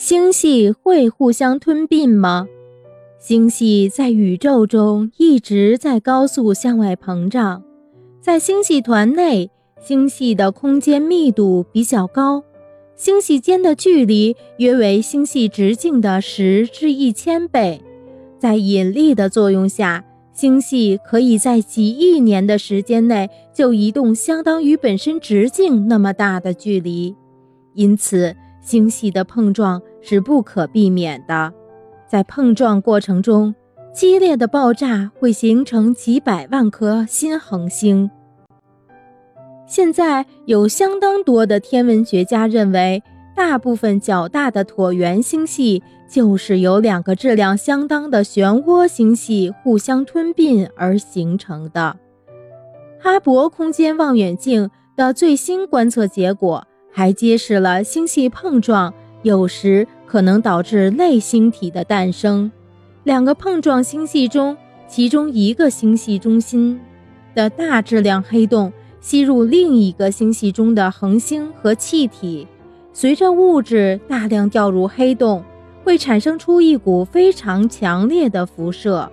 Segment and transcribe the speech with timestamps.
[0.00, 2.46] 星系会互相吞并吗？
[3.18, 7.64] 星系在宇宙中一直在高速向外膨胀，
[8.20, 9.50] 在星系团内，
[9.80, 12.44] 星系的空间密度比较高，
[12.94, 17.82] 星系间的距离约为星系直径的十至一千倍。
[18.38, 27.16] 在引力的作用下，星系可以在几亿年的时间内就移动相当于本身直径那么大的距离，
[27.74, 31.52] 因此星系的碰撞是不可避免的。
[32.06, 33.54] 在碰撞过程中，
[33.92, 38.10] 激烈的爆炸会形成几百万颗新恒星。
[39.66, 43.02] 现在有相当多的天文学家认为。
[43.38, 51.96] 大部分较大的椭圆星系就是由两个质量相当的漩涡星系互相吞并而形成的。
[52.98, 62.50] 哈勃空间望远镜的最新观测结果还揭示了星系碰撞有时可能导致类星体的诞生。
[63.04, 66.78] 两个碰撞星系中，其中一个星系中心
[67.34, 72.46] 的大质量黑洞吸入另一个星系中的恒星和气体。
[72.92, 75.42] 随着物质大量掉入黑洞，
[75.84, 79.10] 会产生出一股非常强烈的辐射。